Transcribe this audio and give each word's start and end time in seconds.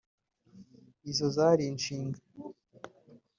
izo 1.09 1.27
zari 1.35 1.63
inshinga. 1.71 2.19